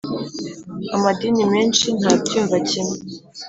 [0.95, 2.97] amadini menshi ntabyumva kimwe